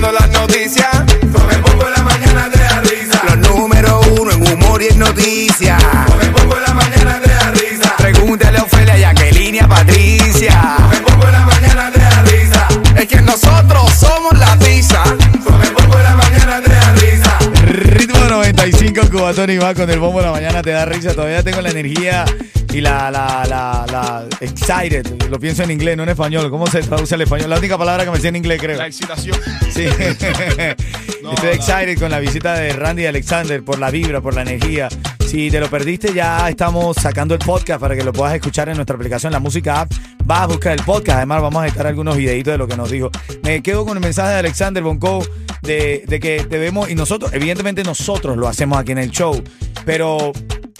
[0.00, 0.88] escuchando las noticias.
[1.32, 3.22] Con el bombo en la mañana te da risa.
[3.26, 5.82] Los número uno en humor y en noticias.
[6.06, 7.96] Con el bombo en la mañana te da risa.
[7.98, 10.76] Pregúntale a Ofelia, Jacqueline y a Patricia.
[10.76, 12.68] Con el bombo en la mañana te da risa.
[12.96, 15.02] Es que nosotros somos la tiza.
[15.02, 17.38] Con el bombo en la mañana te da risa.
[17.66, 21.14] Ritmo 95 Cubatón y va con el bombo de la mañana te da risa.
[21.14, 22.24] Todavía tengo la energía
[22.72, 25.06] y la, la, la, la excited.
[25.28, 26.50] Lo pienso en inglés, no en español.
[26.50, 27.50] ¿Cómo se traduce al español?
[27.50, 28.78] La única palabra que me sé en inglés, creo.
[28.78, 29.38] La excitación.
[29.70, 29.84] Sí.
[31.32, 34.88] Estoy excited con la visita de Randy y Alexander por la vibra, por la energía.
[35.26, 38.76] Si te lo perdiste, ya estamos sacando el podcast para que lo puedas escuchar en
[38.76, 39.92] nuestra aplicación, la música app.
[40.24, 41.18] Vas a buscar el podcast.
[41.18, 43.10] Además, vamos a estar algunos videitos de lo que nos dijo.
[43.42, 45.24] Me quedo con el mensaje de Alexander Bonco
[45.62, 49.40] de, de que debemos, y nosotros, evidentemente nosotros lo hacemos aquí en el show,
[49.84, 50.32] pero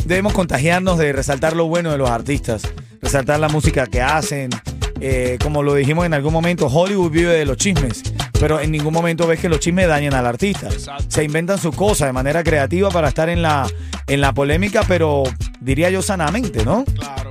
[0.05, 2.63] debemos contagiarnos de resaltar lo bueno de los artistas,
[3.01, 4.51] resaltar la música que hacen.
[5.03, 8.03] Eh, como lo dijimos en algún momento, Hollywood vive de los chismes,
[8.39, 10.69] pero en ningún momento ves que los chismes dañan al artista.
[10.69, 11.05] Exacto.
[11.09, 13.67] Se inventan su cosa de manera creativa para estar en la,
[14.07, 15.23] en la polémica, pero
[15.61, 16.85] diría yo sanamente, ¿no?
[16.85, 17.31] Claro.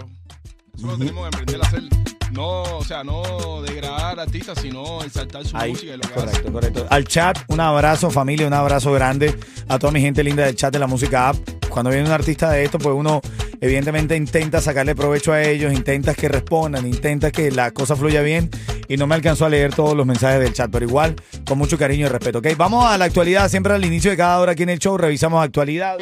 [0.75, 1.83] Eso lo tenemos que aprender a hacer.
[2.31, 6.09] No, o sea, no degradar al artista, sino exaltar su Ahí, música y lo que
[6.13, 6.51] correcto, hace.
[6.51, 6.87] correcto.
[6.89, 9.35] Al chat, un abrazo familia, un abrazo grande
[9.67, 11.37] a toda mi gente linda del chat de la música app.
[11.69, 13.21] Cuando viene un artista de esto, pues uno
[13.61, 18.49] evidentemente intenta sacarle provecho a ellos, intenta que respondan, intenta que la cosa fluya bien
[18.87, 21.15] y no me alcanzó a leer todos los mensajes del chat, pero igual
[21.45, 22.39] con mucho cariño y respeto.
[22.39, 22.47] ¿ok?
[22.57, 25.43] Vamos a la actualidad, siempre al inicio de cada hora aquí en el show revisamos
[25.43, 25.97] actualidad.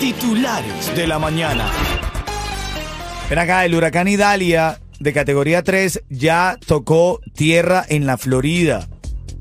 [0.00, 1.70] Titulares de la mañana.
[3.28, 8.88] Ven acá, el huracán Idalia de categoría 3 ya tocó tierra en la Florida.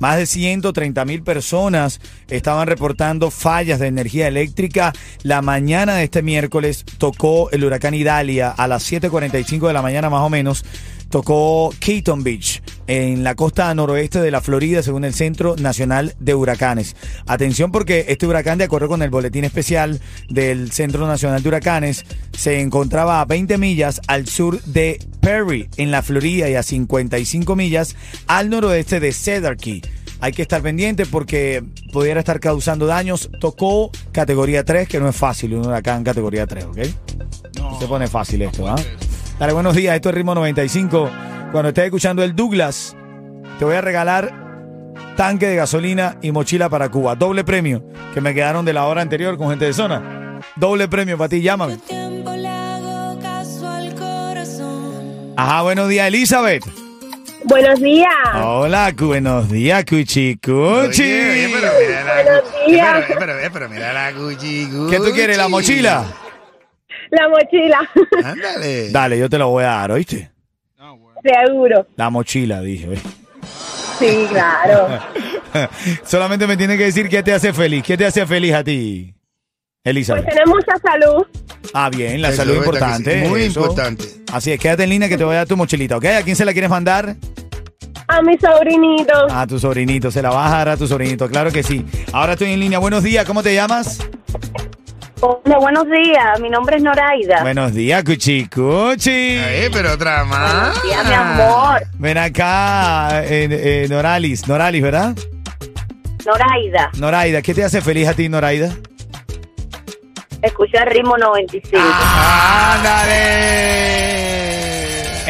[0.02, 4.94] Más de 130 mil personas estaban reportando fallas de energía eléctrica.
[5.22, 10.10] La mañana de este miércoles tocó el huracán Idalia a las 7.45 de la mañana
[10.10, 10.66] más o menos.
[11.12, 16.34] Tocó Keaton Beach en la costa noroeste de la Florida, según el Centro Nacional de
[16.34, 16.96] Huracanes.
[17.28, 22.06] Atención porque este huracán, de acuerdo con el boletín especial del Centro Nacional de Huracanes,
[22.32, 27.56] se encontraba a 20 millas al sur de Perry, en la Florida, y a 55
[27.58, 29.82] millas al noroeste de Cedar Key.
[30.22, 33.30] Hay que estar pendiente porque pudiera estar causando daños.
[33.42, 36.78] Tocó categoría 3, que no es fácil, un huracán categoría 3, ¿ok?
[37.58, 38.76] No, Se pone fácil esto, ¿ah?
[39.42, 41.10] Dale, buenos días, esto es Ritmo 95.
[41.52, 42.96] Cuando estés escuchando el Douglas,
[43.58, 44.32] te voy a regalar
[45.18, 47.16] tanque de gasolina y mochila para Cuba.
[47.16, 50.40] Doble premio, que me quedaron de la hora anterior con gente de zona.
[50.58, 51.78] Doble premio para ti, llámame.
[51.78, 55.34] tiempo le hago caso al corazón.
[55.36, 56.64] Ajá, buenos días, Elizabeth.
[57.46, 58.14] Buenos días.
[58.44, 61.02] Hola, buenos días, Cuchi Cuchi.
[61.02, 63.06] Oye, oye, pero mira la Buenos días.
[63.08, 66.06] Pero, pero, pero, pero mira la Gucci, ¿Qué tú quieres, la mochila?
[67.12, 67.80] La mochila.
[68.24, 68.90] Ándale.
[68.92, 70.32] Dale, yo te la voy a dar, ¿oíste?
[70.80, 70.94] Ah.
[71.24, 71.86] Seguro.
[71.96, 72.96] La mochila, dije.
[74.00, 74.88] Sí, claro.
[76.06, 77.84] Solamente me tiene que decir qué te hace feliz.
[77.84, 79.14] ¿Qué te hace feliz a ti,
[79.84, 80.26] Pues Elizabeth?
[80.28, 81.26] tener mucha salud.
[81.74, 83.24] Ah, bien, la Eso salud es verdad que importante.
[83.24, 83.60] sí, Muy eso.
[83.62, 84.06] importante.
[84.32, 86.06] Así es, quédate en línea que te voy a dar tu mochilita, ¿ok?
[86.06, 87.16] ¿A quién se la quieres mandar?
[88.08, 89.14] A mi sobrinito.
[89.30, 91.86] A tu sobrinito, se la vas a dar a tu sobrinito, claro que sí.
[92.12, 92.80] Ahora estoy en línea.
[92.80, 94.00] Buenos días, ¿cómo te llamas?
[95.24, 96.40] Hola, buenos días.
[96.40, 97.42] Mi nombre es Noraida.
[97.44, 99.38] Buenos días, Cuchi Cuchi.
[99.38, 100.52] Ay, pero otra más.
[100.64, 101.84] Buenos días, mi amor.
[102.00, 105.16] Ven acá, eh, eh, Noralis, Noralis, ¿verdad?
[106.26, 106.90] Noraida.
[106.98, 108.74] Noraida, ¿qué te hace feliz a ti, Noraida?
[110.42, 111.78] Escucha el ritmo 95.
[111.80, 112.78] Ah.
[112.80, 113.92] ¡Ándale!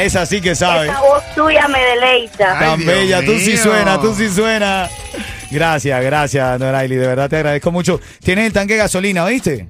[0.05, 0.87] Esa sí que sabe.
[0.87, 2.57] Esa voz tuya me deleita.
[2.57, 4.87] Ay, Tan Dios bella, tú sí suena, tú sí suena.
[5.51, 7.99] Gracias, gracias, Noraili, de verdad te agradezco mucho.
[8.23, 9.67] Tienes el tanque de gasolina, ¿oíste?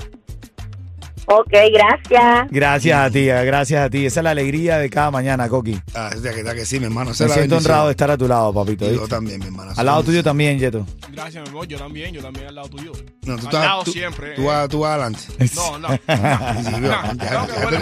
[1.34, 2.48] Ok, gracias.
[2.52, 4.06] Gracias a ti, gracias a ti.
[4.06, 5.80] Esa es la alegría de cada mañana, Coqui.
[5.96, 7.12] Ah, es de que, de que sí, mi hermano.
[7.12, 7.72] esa Me siento bendición.
[7.72, 8.86] honrado de estar a tu lado, papito.
[8.86, 9.08] Yo ¿viste?
[9.08, 9.72] también, mi hermano.
[9.76, 10.86] Al lado tuyo también, Yeto.
[11.12, 11.68] Gracias, mi amor.
[11.68, 12.92] Yo también, yo también al lado tuyo.
[12.92, 13.66] No, tú al estás.
[13.66, 14.34] lado tú, siempre.
[14.36, 14.46] Tú eh.
[14.46, 15.20] vas, tú vas adelante.
[15.56, 15.88] No, no.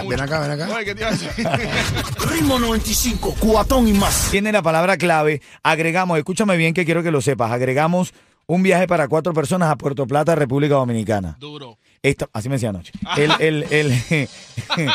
[0.08, 0.68] Ven- acá, ven acá.
[0.74, 1.04] Oye, ¿qué te?
[2.30, 4.28] Ritmo 95, cuatón y más.
[4.30, 5.40] Tiene la palabra clave.
[5.62, 7.50] Agregamos, escúchame bien que quiero que lo sepas.
[7.52, 8.12] Agregamos
[8.46, 11.36] un viaje para cuatro personas a Puerto Plata, República Dominicana.
[11.38, 11.78] Duro.
[12.02, 12.92] Esto, así me decía anoche.
[13.16, 14.28] El, el, el-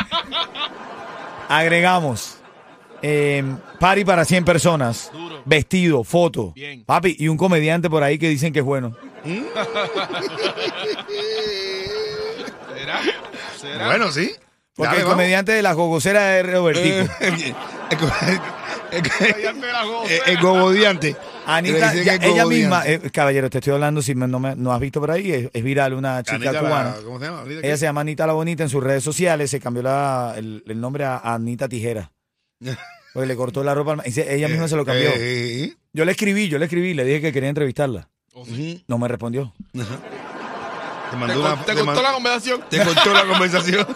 [1.49, 2.37] agregamos
[3.01, 3.43] eh,
[3.79, 5.41] party para 100 personas, Duro.
[5.45, 6.83] vestido, foto, Bien.
[6.83, 8.95] papi, y un comediante por ahí que dicen que es bueno.
[12.75, 12.99] ¿Será?
[13.59, 13.85] ¿Será?
[13.87, 14.31] Bueno, sí.
[14.75, 15.15] Porque Dale, el vamos.
[15.15, 16.95] comediante de la gogocera es Robertico.
[16.95, 17.09] Eh,
[17.91, 17.99] el
[18.91, 19.05] el-
[20.09, 21.15] el- el gobodiante.
[21.47, 24.79] Anita, ya- ella misma, eh, caballero, te estoy hablando, si me- no, me, no has
[24.79, 26.95] visto por ahí, es, es viral una chica Anita la- cubana.
[27.03, 27.41] ¿Cómo se llama?
[27.41, 30.63] Anita, Ella se llama Anita la Bonita en sus redes sociales, se cambió la- el,
[30.67, 32.11] el nombre a Anita Tijera.
[33.13, 35.09] Porque le cortó la ropa, al ella misma se lo cambió.
[35.09, 38.09] Eh, eh, Yo le escribí, yo le escribí, le dije que quería entrevistarla.
[38.33, 38.83] Oh, sí.
[38.87, 39.53] No me respondió.
[39.71, 39.79] Te
[41.11, 42.61] ¿Te, mandó una- te te contó la conversación?
[42.69, 43.87] Te contó la conversación.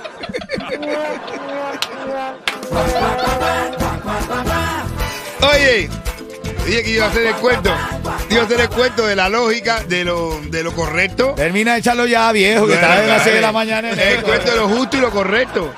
[5.41, 5.89] Oye,
[6.69, 7.71] dije que iba a hacer el cuento.
[8.29, 11.33] Iba a hacer el cuento de la lógica, de lo, de lo correcto.
[11.35, 13.91] Termina de echarlo ya, viejo, que está de las 6 de la mañana.
[13.91, 14.25] en El esto.
[14.27, 15.73] cuento de lo justo y lo correcto.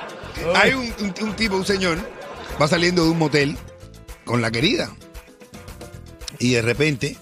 [0.55, 1.97] Hay un, un- un tipo, un señor,
[2.61, 3.57] va saliendo de un motel
[4.25, 4.91] con la querida.
[6.39, 7.17] Y de repente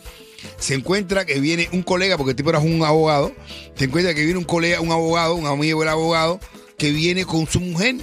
[0.57, 3.33] se encuentra que viene un colega, porque el tipo era un abogado,
[3.75, 6.39] se encuentra que viene un colega, un abogado, un amigo del abogado,
[6.77, 7.95] que viene con su mujer,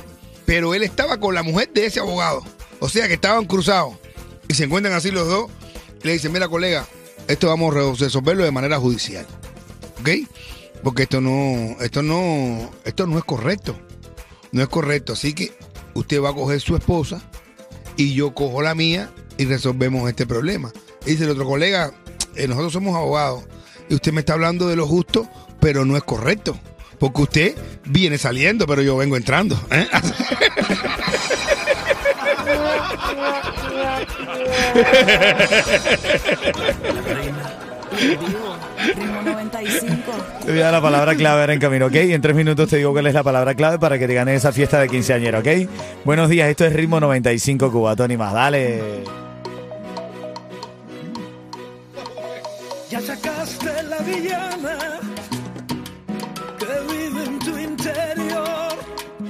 [0.45, 2.43] pero él estaba con la mujer de ese abogado.
[2.79, 3.95] O sea que estaban cruzados.
[4.49, 5.51] Y se encuentran así los dos.
[6.03, 6.87] Y le dicen, mira colega,
[7.29, 9.27] esto vamos a resolverlo de manera judicial.
[10.01, 10.11] ¿Ok?
[10.83, 13.77] Porque esto no, esto no, esto no es correcto.
[14.53, 15.15] No es correcto.
[15.15, 15.53] Así que
[15.95, 17.23] usted va a coger su esposa
[17.97, 20.73] y yo cojo la mía y resolvemos este problema.
[21.05, 21.93] Y dice el otro colega,
[22.35, 23.45] eh, nosotros somos abogados
[23.89, 25.29] y usted me está hablando de lo justo,
[25.61, 26.59] pero no es correcto.
[26.99, 29.61] Porque usted viene saliendo, pero yo vengo entrando.
[29.71, 29.87] ¿eh?
[37.97, 40.13] Vivo, ritmo 95.
[40.45, 41.95] Te voy a dar la palabra clave ahora en camino, ¿ok?
[41.95, 44.53] En tres minutos te digo cuál es la palabra clave para que te ganes esa
[44.53, 45.49] fiesta de quinceañera, ¿ok?
[46.05, 48.33] Buenos días, esto es Ritmo 95 Cubatón y más.
[48.33, 49.03] Dale.
[52.91, 55.06] Ya sacaste la villana